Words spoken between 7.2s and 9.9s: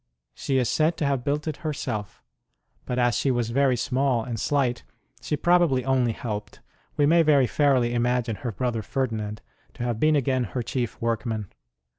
very fairly imagine her brother Ferdinand to